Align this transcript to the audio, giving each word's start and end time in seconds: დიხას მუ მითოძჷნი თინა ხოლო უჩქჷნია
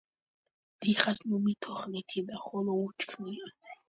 დიხას 0.81 1.19
მუ 1.27 1.37
მითოძჷნი 1.43 2.01
თინა 2.09 2.37
ხოლო 2.45 2.73
უჩქჷნია 2.85 3.47